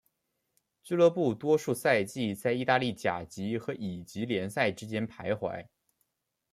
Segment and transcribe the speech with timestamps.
[0.81, 5.67] 俱乐部多数赛季在意大利甲级和乙级联赛之间徘徊。